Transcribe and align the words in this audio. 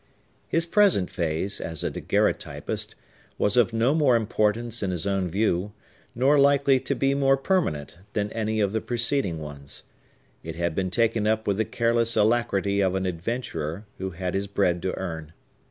His 0.47 0.65
present 0.65 1.11
phase, 1.11 1.61
as 1.61 1.83
a 1.83 1.91
daguerreotypist, 1.91 2.95
was 3.37 3.55
of 3.55 3.71
no 3.71 3.93
more 3.93 4.15
importance 4.15 4.81
in 4.81 4.89
his 4.89 5.05
own 5.05 5.29
view, 5.29 5.73
nor 6.15 6.39
likely 6.39 6.79
to 6.79 6.95
be 6.95 7.13
more 7.13 7.37
permanent, 7.37 7.99
than 8.13 8.31
any 8.31 8.59
of 8.61 8.71
the 8.73 8.81
preceding 8.81 9.37
ones. 9.37 9.83
It 10.41 10.55
had 10.55 10.73
been 10.73 10.89
taken 10.89 11.27
up 11.27 11.45
with 11.45 11.57
the 11.57 11.65
careless 11.65 12.17
alacrity 12.17 12.81
of 12.81 12.95
an 12.95 13.05
adventurer, 13.05 13.85
who 13.99 14.09
had 14.09 14.33
his 14.33 14.47
bread 14.47 14.81
to 14.81 14.97
earn. 14.97 15.33